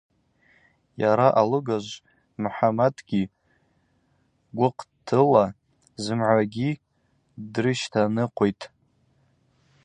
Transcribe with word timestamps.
Йара 1.01 1.27
алыгажв 1.39 1.95
Мхӏаматгьи 2.41 3.21
гвыхътӏыла 4.55 5.45
зымгӏвагьи 6.03 6.69
дрыщтаныкъвитӏ. 7.53 8.63